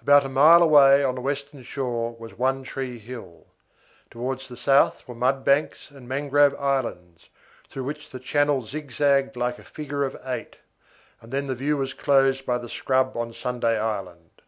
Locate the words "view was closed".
11.54-12.46